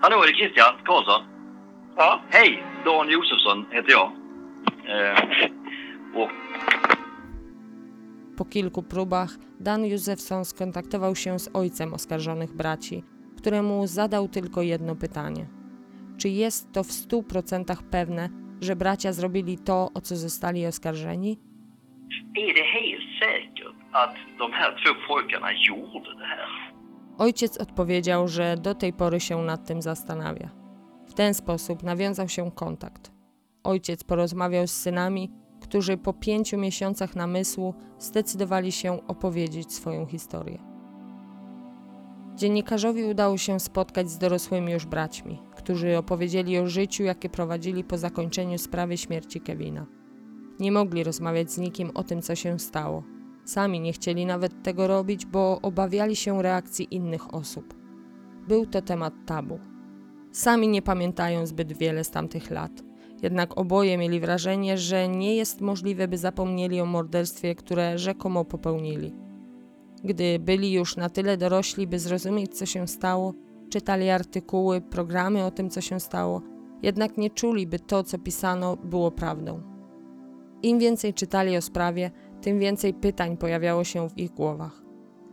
[0.00, 1.37] Hallå, är Christian Karlsson?
[1.98, 2.22] Ja?
[2.30, 4.12] Hej, Dan Josefsson heter jag.
[4.88, 5.18] Eh,
[6.14, 6.30] och
[8.36, 9.30] Po kilku próbach
[9.60, 13.02] Dan Józefson skontaktował się z ojcem oskarżonych braci,
[13.38, 15.46] któremu zadał tylko jedno pytanie.
[16.18, 18.28] Czy jest to w stu procentach pewne,
[18.60, 21.38] że bracia zrobili to, o co zostali oskarżeni?
[22.34, 26.48] är det helt säkert att de här två pojkarna gjorde det här?
[27.18, 30.48] Ojciec odpowiedział, że do tej pory się nad tym zastanawia.
[31.18, 33.12] Ten sposób nawiązał się kontakt.
[33.64, 40.58] Ojciec porozmawiał z synami, którzy po pięciu miesiącach namysłu zdecydowali się opowiedzieć swoją historię.
[42.34, 47.98] Dziennikarzowi udało się spotkać z dorosłymi już braćmi, którzy opowiedzieli o życiu, jakie prowadzili po
[47.98, 49.86] zakończeniu sprawy śmierci Kevina.
[50.60, 53.02] Nie mogli rozmawiać z nikim o tym, co się stało.
[53.44, 57.74] Sami nie chcieli nawet tego robić, bo obawiali się reakcji innych osób.
[58.48, 59.58] Był to temat tabu.
[60.38, 62.72] Sami nie pamiętają zbyt wiele z tamtych lat.
[63.22, 69.14] Jednak oboje mieli wrażenie, że nie jest możliwe, by zapomnieli o morderstwie, które rzekomo popełnili.
[70.04, 73.34] Gdy byli już na tyle dorośli, by zrozumieć, co się stało,
[73.70, 76.42] czytali artykuły, programy o tym, co się stało,
[76.82, 79.62] jednak nie czuli, by to, co pisano, było prawdą.
[80.62, 84.87] Im więcej czytali o sprawie, tym więcej pytań pojawiało się w ich głowach.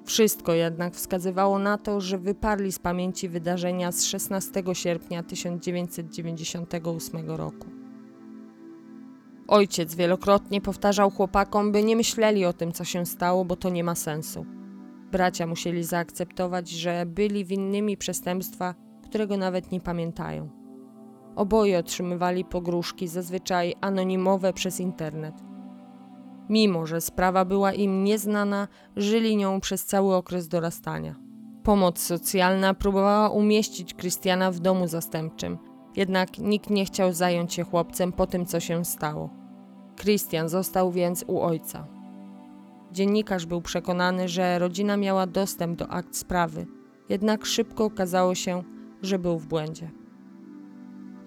[0.05, 7.67] Wszystko jednak wskazywało na to, że wyparli z pamięci wydarzenia z 16 sierpnia 1998 roku.
[9.47, 13.83] Ojciec wielokrotnie powtarzał chłopakom, by nie myśleli o tym, co się stało, bo to nie
[13.83, 14.45] ma sensu.
[15.11, 20.49] Bracia musieli zaakceptować, że byli winnymi przestępstwa, którego nawet nie pamiętają.
[21.35, 25.35] Oboje otrzymywali pogróżki, zazwyczaj anonimowe przez internet.
[26.49, 31.15] Mimo, że sprawa była im nieznana, żyli nią przez cały okres dorastania.
[31.63, 35.57] Pomoc socjalna próbowała umieścić Krystiana w domu zastępczym,
[35.95, 39.29] jednak nikt nie chciał zająć się chłopcem po tym, co się stało.
[39.95, 41.87] Krystian został więc u ojca.
[42.91, 46.65] Dziennikarz był przekonany, że rodzina miała dostęp do akt sprawy,
[47.09, 48.63] jednak szybko okazało się,
[49.01, 49.91] że był w błędzie.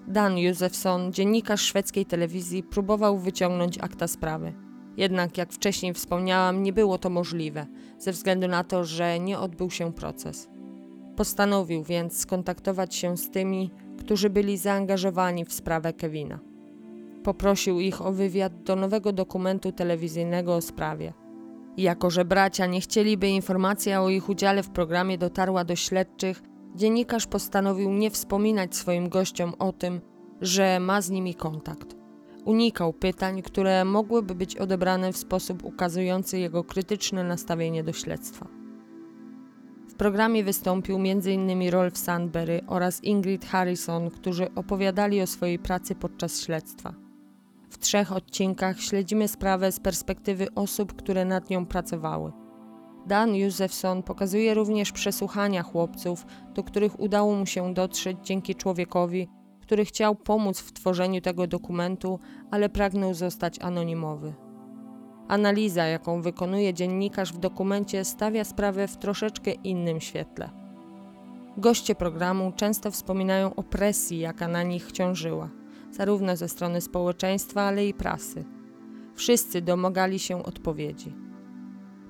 [0.07, 4.68] Dan Józefson, dziennikarz szwedzkiej telewizji, próbował wyciągnąć akta sprawy.
[4.97, 7.65] Jednak, jak wcześniej wspomniałam, nie było to możliwe,
[7.97, 10.49] ze względu na to, że nie odbył się proces.
[11.15, 16.39] Postanowił więc skontaktować się z tymi, którzy byli zaangażowani w sprawę Kevina.
[17.23, 21.13] Poprosił ich o wywiad do nowego dokumentu telewizyjnego o sprawie.
[21.77, 26.41] Jako, że bracia nie chcieliby informacja o ich udziale w programie dotarła do śledczych,
[26.75, 30.01] dziennikarz postanowił nie wspominać swoim gościom o tym,
[30.41, 31.98] że ma z nimi kontakt.
[32.49, 38.47] Unikał pytań, które mogłyby być odebrane w sposób ukazujący jego krytyczne nastawienie do śledztwa.
[39.89, 41.69] W programie wystąpił m.in.
[41.69, 46.93] Rolf Sandberry oraz Ingrid Harrison, którzy opowiadali o swojej pracy podczas śledztwa.
[47.69, 52.31] W trzech odcinkach śledzimy sprawę z perspektywy osób, które nad nią pracowały.
[53.07, 59.27] Dan Józefson pokazuje również przesłuchania chłopców, do których udało mu się dotrzeć dzięki człowiekowi,
[59.69, 62.19] który chciał pomóc w tworzeniu tego dokumentu,
[62.51, 64.33] ale pragnął zostać anonimowy.
[65.27, 70.49] Analiza, jaką wykonuje dziennikarz w dokumencie, stawia sprawę w troszeczkę innym świetle.
[71.57, 75.49] Goście programu często wspominają o presji, jaka na nich ciążyła,
[75.91, 78.45] zarówno ze strony społeczeństwa, ale i prasy.
[79.15, 81.15] Wszyscy domagali się odpowiedzi.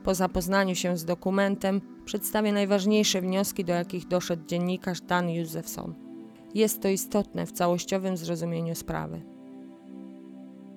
[0.04, 6.09] Po zapoznaniu się z dokumentem przedstawię najważniejsze wnioski, do jakich doszedł dziennikarz Dan Józefson.
[6.56, 9.22] Jest to istotne w całościowym zrozumieniu sprawy.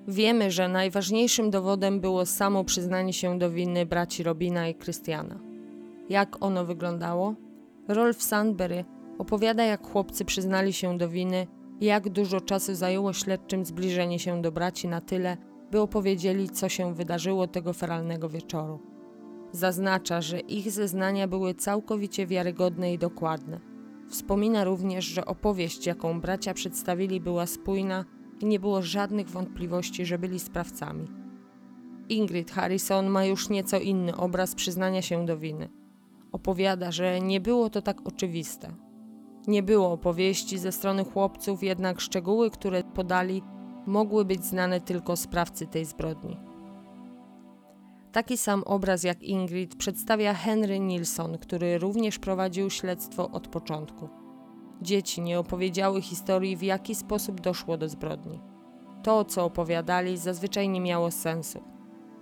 [0.08, 5.40] Wiemy, że najważniejszym dowodem było samo przyznanie się do winy braci Robina i Krystiana.
[6.08, 7.34] Jak ono wyglądało?
[7.88, 8.84] Rolf Sandberry
[9.18, 11.46] opowiada, jak chłopcy przyznali się do winy
[11.80, 15.36] i jak dużo czasu zajęło śledczym zbliżenie się do braci na tyle,
[15.70, 18.78] by opowiedzieli, co się wydarzyło tego feralnego wieczoru.
[19.52, 23.71] Zaznacza, że ich zeznania były całkowicie wiarygodne i dokładne.
[24.12, 28.04] Wspomina również, że opowieść, jaką bracia przedstawili, była spójna
[28.40, 31.08] i nie było żadnych wątpliwości, że byli sprawcami.
[32.08, 35.68] Ingrid Harrison ma już nieco inny obraz przyznania się do winy.
[36.32, 38.74] Opowiada, że nie było to tak oczywiste.
[39.46, 43.42] Nie było opowieści ze strony chłopców, jednak szczegóły, które podali,
[43.86, 46.51] mogły być znane tylko sprawcy tej zbrodni.
[48.12, 54.08] Taki sam obraz jak Ingrid przedstawia Henry Nilsson, który również prowadził śledztwo od początku.
[54.82, 58.40] Dzieci nie opowiedziały historii, w jaki sposób doszło do zbrodni.
[59.02, 61.62] To, co opowiadali, zazwyczaj nie miało sensu.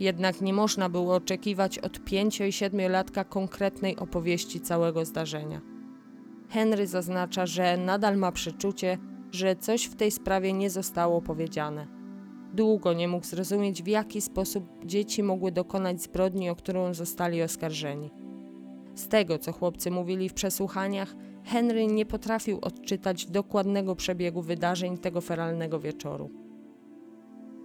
[0.01, 5.61] Jednak nie można było oczekiwać od pięcio- i siedmiolatka konkretnej opowieści całego zdarzenia.
[6.49, 8.99] Henry zaznacza, że nadal ma przeczucie,
[9.33, 12.00] że coś w tej sprawie nie zostało powiedziane.
[12.55, 18.11] Długo nie mógł zrozumieć, w jaki sposób dzieci mogły dokonać zbrodni, o którą zostali oskarżeni.
[18.95, 25.21] Z tego, co chłopcy mówili w przesłuchaniach, Henry nie potrafił odczytać dokładnego przebiegu wydarzeń tego
[25.21, 26.31] feralnego wieczoru.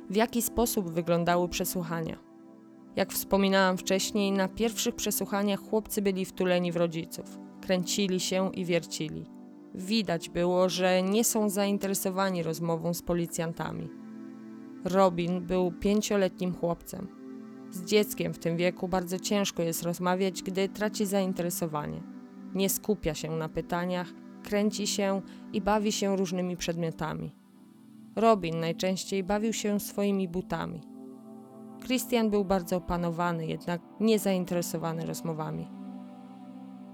[0.09, 2.17] W jaki sposób wyglądały przesłuchania?
[2.95, 9.25] Jak wspominałam wcześniej, na pierwszych przesłuchaniach chłopcy byli wtuleni w rodziców, kręcili się i wiercili.
[9.75, 14.04] Widać było, że nie są zainteresowani rozmową z policjantami.
[14.85, 17.07] Robin był pięcioletnim chłopcem.
[17.71, 22.03] Z dzieckiem w tym wieku bardzo ciężko jest rozmawiać, gdy traci zainteresowanie.
[22.55, 24.07] Nie skupia się na pytaniach,
[24.43, 25.21] kręci się
[25.53, 27.35] i bawi się różnymi przedmiotami.
[28.15, 30.81] Robin najczęściej bawił się swoimi butami.
[31.85, 35.67] Christian był bardzo opanowany, jednak nie zainteresowany rozmowami.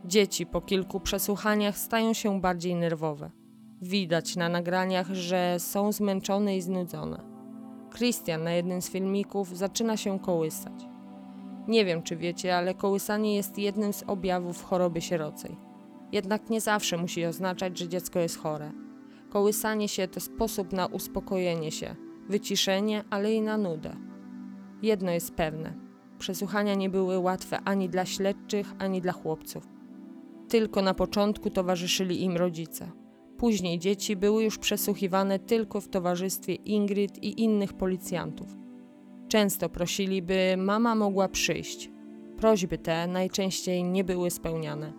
[0.05, 3.31] Dzieci po kilku przesłuchaniach stają się bardziej nerwowe.
[3.81, 7.30] Widać na nagraniach, że są zmęczone i znudzone.
[7.97, 10.73] Christian na jednym z filmików zaczyna się kołysać.
[11.67, 15.55] Nie wiem, czy wiecie, ale kołysanie jest jednym z objawów choroby sierocej.
[16.11, 18.71] Jednak nie zawsze musi oznaczać, że dziecko jest chore.
[19.29, 21.95] Kołysanie się to sposób na uspokojenie się,
[22.29, 23.95] wyciszenie, ale i na nudę.
[24.81, 25.73] Jedno jest pewne:
[26.19, 29.67] przesłuchania nie były łatwe ani dla śledczych, ani dla chłopców.
[30.49, 32.91] Tylko na początku towarzyszyli im rodzice.
[33.41, 38.47] Później dzieci były już przesłuchiwane tylko w towarzystwie Ingrid i innych policjantów.
[39.27, 41.91] Często prosili, by mama mogła przyjść.
[42.37, 44.93] Prośby te najczęściej nie były spełniane.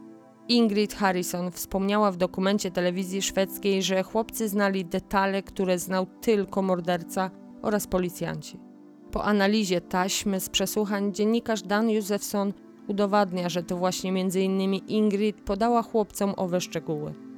[0.48, 7.30] Ingrid Harrison wspomniała w dokumencie telewizji szwedzkiej, że chłopcy znali detale, które znał tylko morderca
[7.62, 8.58] oraz policjanci.
[9.10, 12.52] Po analizie taśmy z przesłuchań dziennikarz Dan Józefson
[12.88, 14.74] udowadnia, że to właśnie m.in.
[14.74, 17.31] Ingrid podała chłopcom owe szczegóły.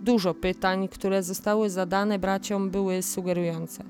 [0.00, 3.84] Dużo pytań, które zostały zadane braciom, były sugerujące.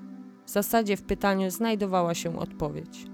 [0.47, 3.07] W zasadzie w pytaniu znajdowała się odpowiedź.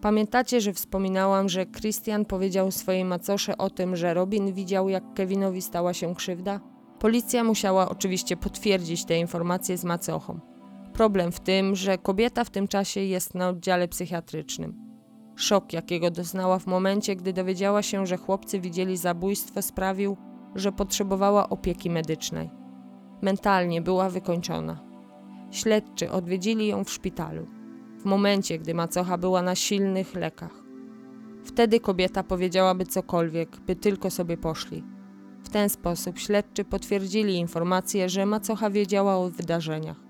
[0.00, 5.62] Pamiętacie, że wspominałam, że Christian powiedział swojej macosze o tym, że Robin widział, jak Kevinowi
[5.62, 6.60] stała się krzywda?
[6.98, 10.40] Policja musiała oczywiście potwierdzić te informacje z macochą.
[10.92, 14.84] Problem w tym, że kobieta w tym czasie jest na oddziale psychiatrycznym.
[15.36, 20.16] Szok, jakiego doznała w momencie, gdy dowiedziała się, że chłopcy widzieli zabójstwo, sprawił,
[20.54, 22.50] że potrzebowała opieki medycznej.
[23.22, 24.80] Mentalnie była wykończona.
[25.50, 27.46] Śledczy odwiedzili ją w szpitalu,
[27.98, 30.64] w momencie, gdy macocha była na silnych lekach.
[31.44, 34.84] Wtedy kobieta powiedziałaby cokolwiek, by tylko sobie poszli.
[35.42, 40.00] W ten sposób śledczy potwierdzili informację, że macocha wiedziała o wydarzeniach.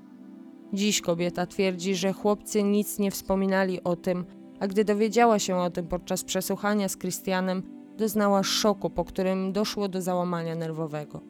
[0.73, 4.25] Dziś kobieta twierdzi, że chłopcy nic nie wspominali o tym,
[4.61, 7.63] a gdy dowiedziała się o tym podczas przesłuchania z Christianem,
[7.97, 11.21] doznała szoku, po którym doszło do załamania nerwowego.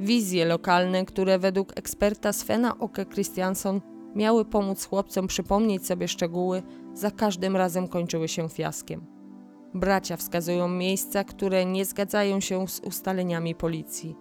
[0.00, 3.80] Wizje lokalne, które według eksperta Svena Oke Christianson
[4.14, 6.62] miały pomóc chłopcom przypomnieć sobie szczegóły,
[6.94, 9.06] za każdym razem kończyły się fiaskiem.
[9.74, 14.16] Bracia wskazują miejsca, które nie zgadzają się z ustaleniami policji.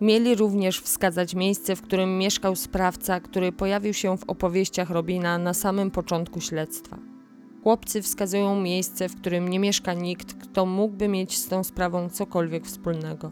[0.00, 5.54] Mieli również wskazać miejsce, w którym mieszkał sprawca, który pojawił się w opowieściach Robina na
[5.54, 6.98] samym początku śledztwa.
[7.62, 12.66] Chłopcy wskazują miejsce, w którym nie mieszka nikt, kto mógłby mieć z tą sprawą cokolwiek
[12.66, 13.30] wspólnego.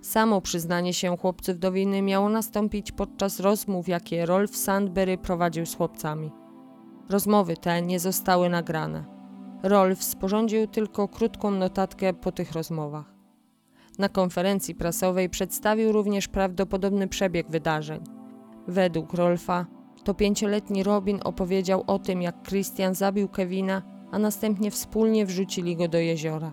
[0.00, 5.74] Samo przyznanie się chłopców do winy miało nastąpić podczas rozmów, jakie Rolf Sandberry prowadził z
[5.74, 6.30] chłopcami.
[7.10, 9.04] Rozmowy te nie zostały nagrane.
[9.62, 13.14] Rolf sporządził tylko krótką notatkę po tych rozmowach.
[13.98, 18.04] Na konferencji prasowej przedstawił również prawdopodobny przebieg wydarzeń.
[18.68, 19.66] Według Rolfa,
[20.04, 25.88] to pięcioletni Robin opowiedział o tym, jak Christian zabił Kevina, a następnie wspólnie wrzucili go
[25.88, 26.52] do jeziora.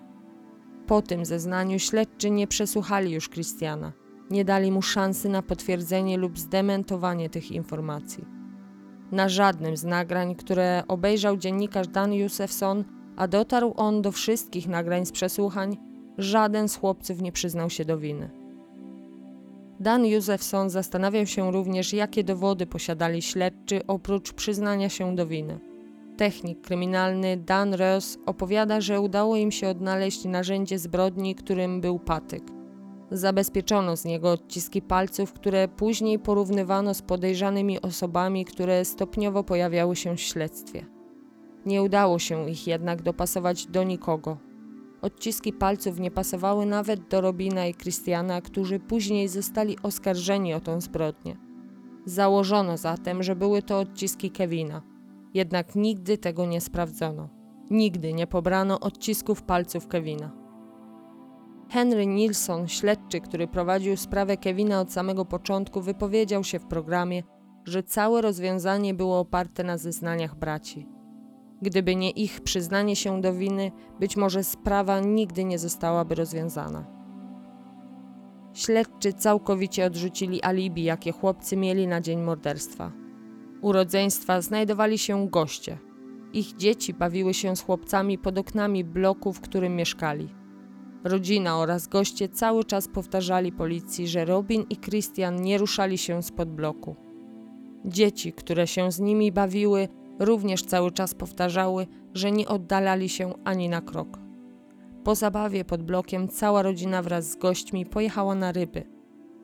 [0.87, 3.93] Po tym zeznaniu śledczy nie przesłuchali już Christiana.
[4.29, 8.25] Nie dali mu szansy na potwierdzenie lub zdementowanie tych informacji.
[9.11, 12.83] Na żadnym z nagrań, które obejrzał dziennikarz Dan Józefson,
[13.15, 15.77] a dotarł on do wszystkich nagrań z przesłuchań,
[16.17, 18.38] żaden z chłopców nie przyznał się do winy.
[19.79, 25.59] Dan Józefson zastanawiał się również, jakie dowody posiadali śledczy oprócz przyznania się do winy.
[26.17, 32.43] Technik kryminalny Dan Ross opowiada, że udało im się odnaleźć narzędzie zbrodni, którym był patyk.
[33.11, 40.15] Zabezpieczono z niego odciski palców, które później porównywano z podejrzanymi osobami, które stopniowo pojawiały się
[40.15, 40.85] w śledztwie.
[41.65, 44.48] Nie udało się ich jednak dopasować do nikogo.
[45.01, 50.81] Odciski palców nie pasowały nawet do Robina i Christiana, którzy później zostali oskarżeni o tą
[50.81, 51.37] zbrodnię.
[52.05, 54.81] Założono zatem, że były to odciski Kevina.
[55.33, 57.29] Jednak nigdy tego nie sprawdzono.
[57.69, 60.31] Nigdy nie pobrano odcisków palców Kevina.
[61.69, 67.23] Henry Nilsson, śledczy, który prowadził sprawę Kevina od samego początku, wypowiedział się w programie,
[67.65, 70.98] że całe rozwiązanie było oparte na zeznaniach braci.
[71.61, 76.85] Gdyby nie ich przyznanie się do winy, być może sprawa nigdy nie zostałaby rozwiązana.
[78.53, 82.91] Śledczy całkowicie odrzucili alibi, jakie chłopcy mieli na dzień morderstwa.
[83.61, 85.77] U rodzeństwa znajdowali się goście.
[86.33, 90.29] Ich dzieci bawiły się z chłopcami pod oknami bloku, w którym mieszkali.
[91.03, 96.49] Rodzina oraz goście cały czas powtarzali policji, że Robin i Christian nie ruszali się spod
[96.49, 96.95] bloku.
[97.85, 99.87] Dzieci, które się z nimi bawiły,
[100.19, 104.19] również cały czas powtarzały, że nie oddalali się ani na krok.
[105.03, 108.83] Po zabawie pod blokiem cała rodzina wraz z gośćmi pojechała na ryby.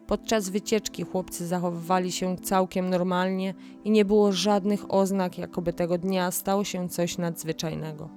[0.07, 3.53] Podczas wycieczki chłopcy zachowywali się całkiem normalnie
[3.83, 8.09] i nie było żadnych oznak, jakoby tego dnia stało się coś nadzwyczajnego.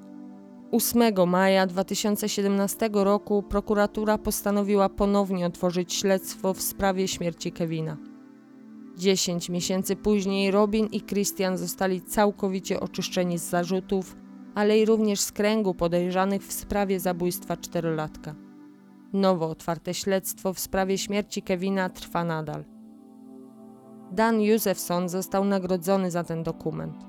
[0.73, 7.97] 8 maja 2017 roku prokuratura postanowiła ponownie otworzyć śledztwo w sprawie śmierci Kevina.
[8.99, 14.17] Dziesięć miesięcy później Robin i Christian zostali całkowicie oczyszczeni z zarzutów,
[14.55, 18.35] ale i również z kręgu podejrzanych w sprawie zabójstwa czterolatka.
[19.13, 22.65] Nowo otwarte śledztwo w sprawie śmierci Kevina trwa nadal.
[24.13, 27.05] Dan Józefson został nagrodzony za ten dokument.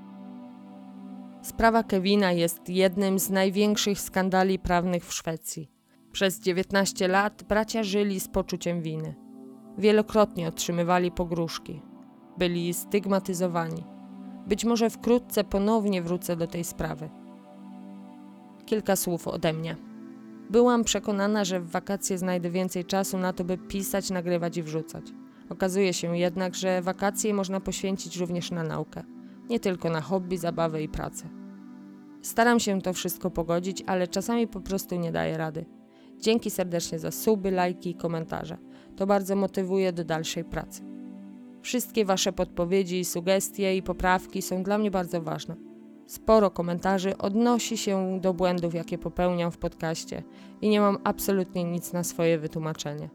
[1.42, 5.70] Sprawa Kevina jest jednym z największych skandali prawnych w Szwecji.
[6.12, 9.29] Przez 19 lat bracia żyli z poczuciem winy.
[9.78, 11.82] Wielokrotnie otrzymywali pogróżki.
[12.38, 13.84] Byli stygmatyzowani.
[14.46, 17.10] Być może wkrótce ponownie wrócę do tej sprawy.
[18.66, 19.76] Kilka słów ode mnie.
[20.50, 25.04] Byłam przekonana, że w wakacje znajdę więcej czasu na to, by pisać, nagrywać i wrzucać.
[25.48, 29.02] Okazuje się jednak, że wakacje można poświęcić również na naukę,
[29.48, 31.28] nie tylko na hobby, zabawę i pracę.
[32.22, 35.79] Staram się to wszystko pogodzić, ale czasami po prostu nie daję rady.
[36.20, 38.58] Dzięki serdecznie za suby, lajki i komentarze.
[38.96, 40.82] To bardzo motywuje do dalszej pracy.
[41.62, 45.56] Wszystkie Wasze podpowiedzi, sugestie i poprawki są dla mnie bardzo ważne.
[46.06, 50.22] Sporo komentarzy odnosi się do błędów, jakie popełniam w podcaście
[50.60, 53.10] i nie mam absolutnie nic na swoje wytłumaczenie.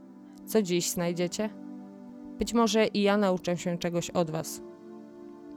[0.45, 1.49] Co dziś znajdziecie?
[2.39, 4.61] Być może i ja nauczę się czegoś od Was.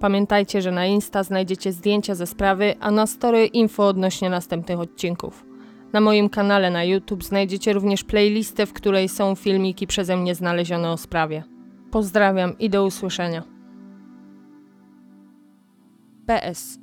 [0.01, 5.47] Pamiętajcie, że na Insta znajdziecie zdjęcia ze sprawy, a na story info odnośnie następnych odcinków.
[5.93, 10.91] Na moim kanale na YouTube znajdziecie również playlistę, w której są filmiki przeze mnie znalezione
[10.91, 11.45] o sprawie.
[11.91, 13.43] Pozdrawiam i do usłyszenia.
[16.26, 16.78] PS.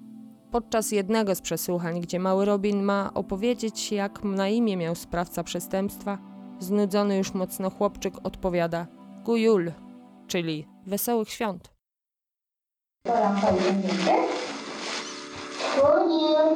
[0.51, 6.17] Podczas jednego z przesłuchań, gdzie mały Robin ma opowiedzieć, jak na imię miał sprawca przestępstwa,
[6.59, 8.87] znudzony już mocno chłopczyk odpowiada
[9.23, 9.71] Gujul,
[10.27, 11.73] czyli wesołych świąt.
[15.75, 16.55] God jul.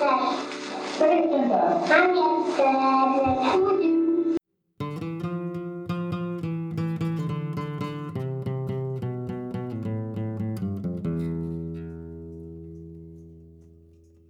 [0.00, 0.51] Nej.
[1.02, 1.84] Where did you go?
[1.90, 4.01] I'm at